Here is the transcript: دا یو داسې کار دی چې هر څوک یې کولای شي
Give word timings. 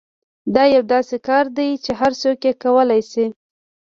دا 0.55 0.63
یو 0.75 0.83
داسې 0.93 1.15
کار 1.27 1.45
دی 1.57 1.69
چې 1.83 1.91
هر 1.99 2.11
څوک 2.21 2.39
یې 2.47 2.53
کولای 2.63 3.01
شي 3.11 3.25